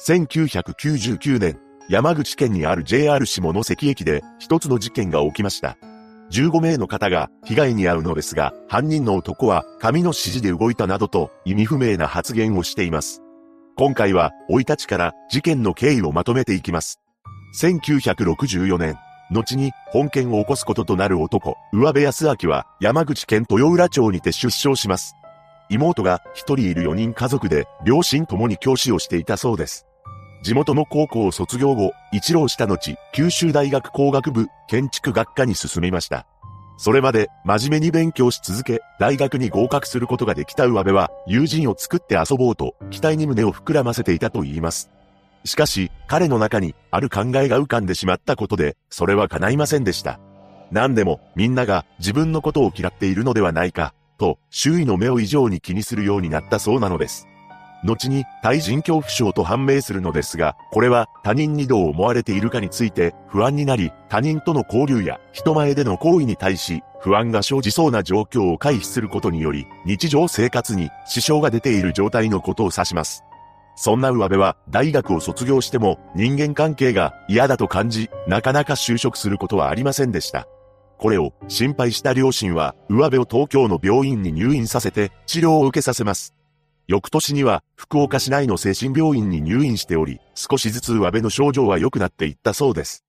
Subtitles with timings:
[0.00, 5.76] 1999年、山口県にある JR 下関駅で一つの事件が起きました。
[6.30, 13.22] 15名の方が被害に遭うのですが、犯人の男は紙の指示で動いたなどと意味不明な発言をしています。
[13.76, 17.00] 今回は、老いたちから事件の経緯をまとめていきます。
[17.60, 18.96] 1964年、
[19.30, 25.14] 後に本件を起こすこととなる男、上部康明は山口県豊浦町にて出生します。
[25.74, 29.86] 妹が一人いる4人家族で、両親ともに教師をしていたそうです。
[30.42, 36.26] 地元の高校を卒業後、一浪した後、九州大学工学部建築学科に進みました。
[36.76, 44.90] それまで真面目に勉強し続け、大学に合格することができた上辺は、友人を作って遊ぼうと、期待に胸を膨らませていたと言います。
[45.44, 50.18] しかし、彼の中に、ある考えが浮かんでしまったことで、それは叶いませんでした。
[50.70, 57.28] 何でも、みんなが自分のことを嫌っているのではないか、と、周囲の目を異常に気にするようになったそうなのです。
[57.84, 73.22] 後に対人恐怖症と判明するのですが、これは他人にどう思われているかについて不安になり、他人との交流や人前での行為に対し不安が生じそうな状況を回避することにより、日常生活に支障が出ている状態のことを指します。
[73.76, 80.46] そんな上辺は大学を卒業しても人間関係が嫌だと感じ、なかなか就職することはありませんでした。
[81.04, 86.32] これを心配した両親は上辺を東京の病院に入院させて治療を受けさせます。
[86.86, 93.04] 翌年には、福岡市内の精神病院に入院しており、少しずつ上辺の症状は良くなっていったそうです。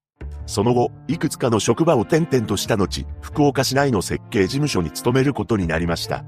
[0.45, 6.25] その後、いくつかの職場を転々とした後、福岡市内の設計事務所に勤めることになりました。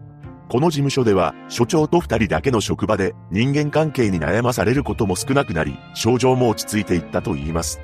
[0.48, 7.82] この事務所では、所長と二人だけの職場で人間関係に悩まされることも少なくなり、症状も落ち着いていったと言います。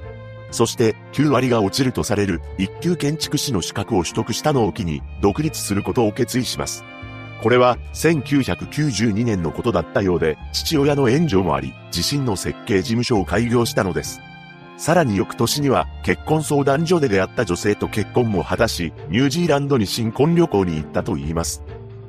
[0.53, 6.85] そして、9割が落ちるとされる一級建築士の資格を取得したのを機に、独立することを決意します。
[7.41, 14.21] これは1992年のことだったようで、父親の援助もあり、自身の設計事務所を開業したのです。
[14.77, 21.63] さらに翌年には結婚相談所で出会った女性と結婚も果たし、ニュージーランドに新婚旅行に行ったと言います。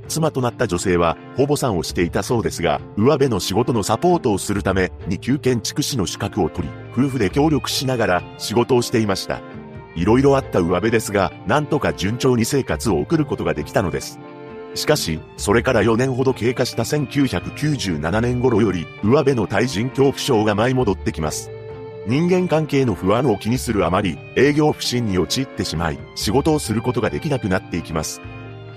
[0.08, 9.40] 妻となった女性は、保母さんをしていたそうですが、上辺の仕事のサポートをするため、2級建築士の資格を取り、夫婦で協力しながら仕事をしていました。
[9.96, 14.18] 色々あった上辺ですが、なんとか順調に生活を送ることができたのです。
[14.74, 21.50] しかし、それから4年ほど経過した1997年頃より、上辺の対人恐怖症が舞い戻ってきます。
[22.06, 28.20] 人間関係の不安を気にするあまり、営業不振に陥ってしまい、仕事をすることができなくなっていきます。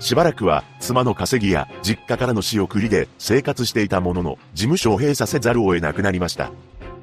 [0.00, 6.50] しばらくは、妻の稼ぎや実家からの仕送りで生活していたものの、事務所を閉鎖せざるを得なくなりました。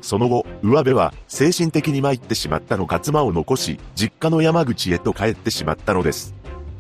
[0.01, 6.35] その後、上辺は精神的に参ってしまったのか妻を残し、実家の山口へと帰ってしまったのです。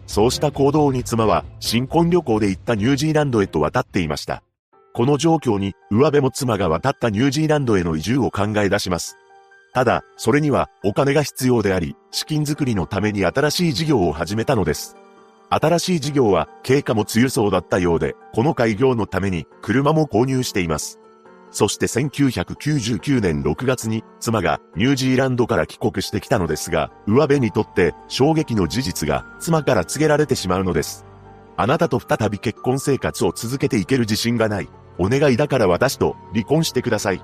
[0.07, 4.43] そうした行動に妻は新婚旅行で行ったニュージーランドへと渡っていました。
[4.93, 9.17] この状況に、上辺も妻が渡ったニュージーランドへの移住を考え出します。
[9.73, 14.95] ただ、それにはお金が必要であり、資金作りのために新しい事業を始めたのです。
[15.55, 20.99] 新しい事業は経過も強そうだったようで、この開業のために車も購入しています。
[21.49, 31.05] そして1999年6月に妻がニュージーランドから帰国してきたのですが、上辺にとって衝撃の事実が妻から告げられてしまうのです。
[31.55, 34.67] あなたと再び結婚生活を続けていける自信がない。
[34.97, 37.21] お願いだから私と離婚してください。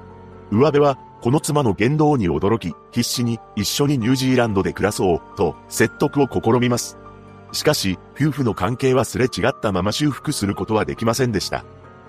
[0.54, 7.01] 上辺はこの妻の言動に驚き、必死に一緒にニュージーランドで暮らそうと説得を試みます。
[7.52, 11.66] しかし、夫婦の関係はすれ違ったまま修復することはできませんでした。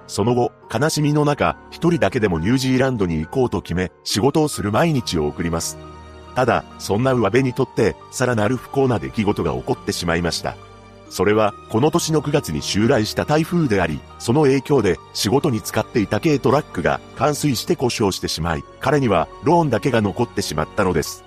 [0.06, 5.78] その後、悲しみの中、一人だけでもニュージーランドに行こうと決め、仕事をする毎日を送ります。
[6.34, 10.56] ただ、そんな上辺にとって、さらなる不幸な出来事が起こってしまいました。
[11.10, 21.24] それは、この年の9月に襲来した台風であり、その影響で仕事に使っていた軽トラックが冠水して故障してしまい、彼にはローンだけが残ってしまったのです。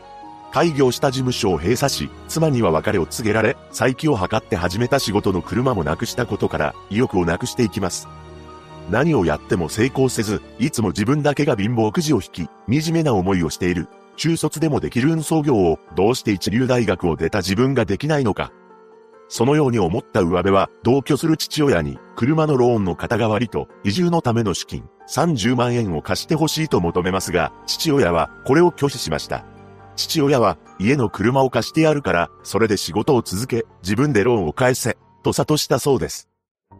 [0.55, 8.07] 開業した事務所を閉鎖し、妻には別れを告げられ、再起を図って始めた仕事の車もなくしたことから、意欲をなくしていきます。
[8.89, 13.89] 何をやっても成功せず、いつも自分だけが貧乏くじを引き、惨めな思いをしている。
[14.15, 18.53] 中卒でもできる運送業を、どうして一流大学を出た自分ができないのか。
[19.27, 29.43] そのように思った上辺は、同居する父親に、車のローンの肩代わりと、移住のための資金、30万円を貸してほしいと求めますが、父親は、これを拒否しました。
[29.95, 36.29] 父親は、家の車を貸してやるから、それで仕事を続け、自分でローンを返せ、と諭したそうです。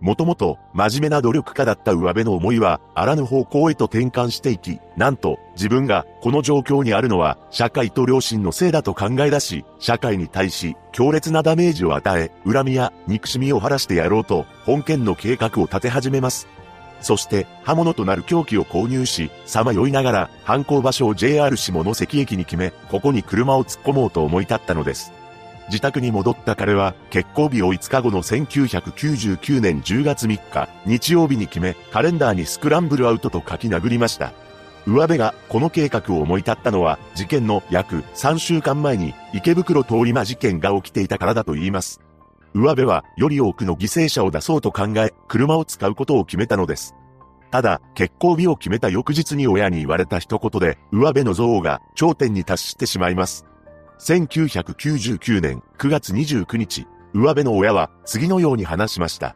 [0.02, 16.48] もともと真面目な努力家だった上辺の思いはあらぬ方向へと転換していき、なんと自分がこの状況にあるのは社会と良心のせいだと考え出し、社会に対し強烈なダメージを与え、恨みや憎しみを晴らしてやろうと本件の計画を立て始めます。
[17.02, 25.12] そして刃物となる凶器を購入し、さまよいながら犯行場所を JR 下関駅に決め、ここに車を突っ込もうと思い立ったのです。
[25.68, 34.34] 自宅に戻った彼は、結婚日を5日後の1999年10月3日、日曜日に決め、カレンダーにスクランブルアウトと書き殴りました。
[34.88, 42.00] 上辺がこの計画を思い立ったのは、事件の約3週間前に池袋通り魔事件が起きていたからだと言います。
[42.56, 46.96] 上辺はより多くの犠牲者を出そうと考え、車を使うことを決めたのです。
[47.52, 53.46] ただ、結婚日を決めた翌日に親に言われた一言で、上辺の憎悪が頂点に達してしまいます。
[54.00, 59.36] 1999年9月29日、上辺の親は次のように話しました。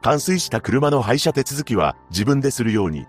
[0.00, 3.06] 冠水した車の廃車手続きは自分でするように。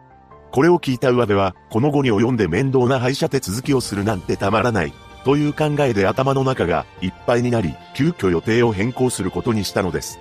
[0.51, 4.93] これを聞いた上辺は、この後に及んで面倒な廃車手続きをするなんてたまらない。
[5.23, 10.19] という考えで頭の中がいっぱいになり、急遽予定を変更することにしたのです。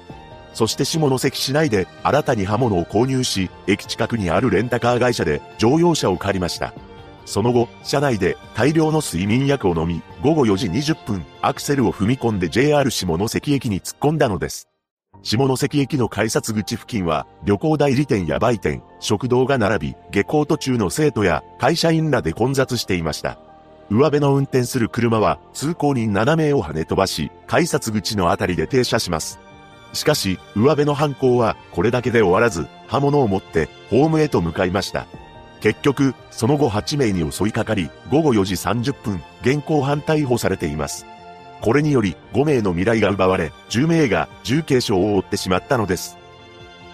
[0.52, 6.74] そして下関市内で新たに刃物を購入し、駅近くにあるレンタカー会社で乗用車を借りました。
[7.24, 14.68] その後、車内で大量の睡眠薬を飲み、午後4時20分、アクセルを踏み込んで JR 下関駅に突っ込んだのです。
[15.22, 23.38] 下関駅の改札口付近は、旅行代理店や売店、食堂が並び、下校途中の生徒や会社員らで混雑していました。
[23.90, 29.40] 上辺の運転する車は通行人7名を跳ね飛ばし、改札口のあたりで停車します。
[29.92, 35.06] しかし、上辺の犯行はこれだけで終わらず、刃物を持ってホームへと向かいました。
[35.60, 41.04] 結局、その後8名に襲いかかり、午後4時30分、現行犯逮捕されています。
[41.60, 46.19] これにより、5名の未来が奪われ、10名が重軽傷を負ってしまったのです。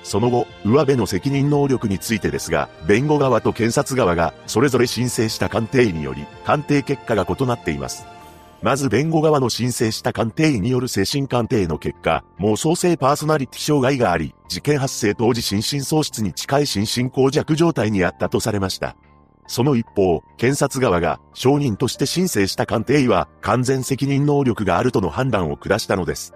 [0.06, 8.06] その後、上辺の責任能力についてですが、弁護側と検察側がそれぞれ申請した鑑定医により、鑑定結果が異なっています。
[8.62, 18.94] まず弁護側の申請した鑑定医による精神鑑定の結果、妄想性パーソナリティ障害があり、事件発生当時心神喪失に近い心神耗弱状態にあったとされました。
[19.48, 26.32] その一方、検察側が証人として申請した鑑定医は完全責任能力があるとの判断を下したのです。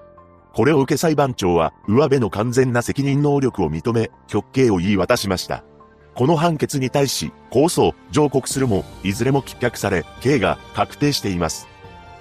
[0.52, 5.64] これを受け裁判長は、上辺の完全な責任能力を認め、極刑を言い渡しました。
[6.14, 11.69] この判決に対し、控訴、上告するも、いずれも棄却され、刑が確定しています。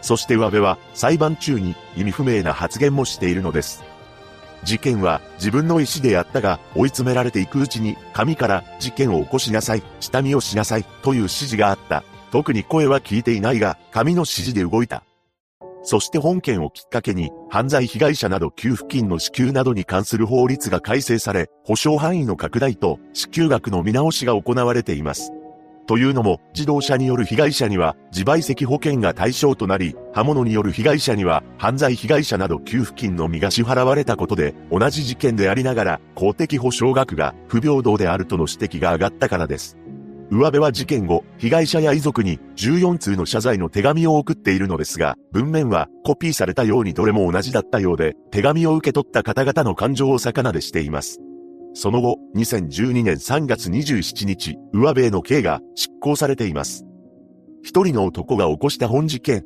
[0.01, 3.83] そして上辺は、裁判中に意味不明な発言もしているのです。
[4.63, 12.03] 事件は自分の意思でやったが、追い詰められていくうちに、神から事件を起こしなさい、下見をしなさい、という指示があった。
[12.31, 15.03] 特に声は聞いていないが、神の指示で動いた。
[15.89, 25.31] そして本件をきっかけに、犯罪被害者など給付金の支給などに関する法律が改正され、保証範囲の拡大と支給額の見直しが行われています。
[25.87, 39.78] というのも、自動車による被害者には自賠責保険が対象となり、刃物による被害者には犯罪被害者など給付金のみが支払われたことで、同じ事件でありながら公的保証額が不平等であるとの指摘が上がったからです。
[40.31, 51.19] 上辺は事件後、被害者や遺族に14通の謝罪の手紙を送っているのですが、文面はコピーされたようにどれも同じだったようで、手紙を受け取った方々の感情を魚でしています。
[51.73, 56.85] その後、2012年3月27日、上辺への刑が執行されています。
[57.63, 59.43] 一人の男が起こした本事件。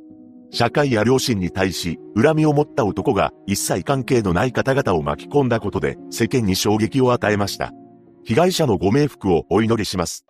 [0.52, 7.72] 社会や両親に対し、恨みを持った男が一切関係のない方々を巻き込んだことで、世間に衝撃を与えました。
[8.26, 10.26] 被害者のご冥福をお祈りします。